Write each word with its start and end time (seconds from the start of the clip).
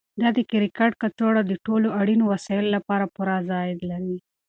دا 0.21 0.27
د 0.37 0.39
کرکټ 0.51 0.91
کڅوړه 1.01 1.41
د 1.45 1.53
ټولو 1.65 1.87
اړینو 1.99 2.23
وسایلو 2.33 2.73
لپاره 2.77 3.11
پوره 3.15 3.37
ځای 3.51 3.69
لري. 3.89 4.17